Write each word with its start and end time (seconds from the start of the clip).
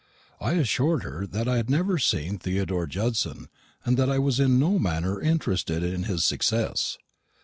I 0.39 0.53
assured 0.53 1.03
her 1.03 1.27
that 1.27 1.47
I 1.47 1.57
had 1.57 1.69
never 1.69 1.99
seen 1.99 2.39
Theodore 2.39 2.87
Judson, 2.87 3.49
and 3.85 3.97
that 3.97 4.09
I 4.09 4.17
was 4.17 4.39
in 4.39 4.57
no 4.57 4.79
manner 4.79 5.21
interested 5.21 5.83
in 5.83 6.05
his 6.05 6.23
success. 6.25 6.97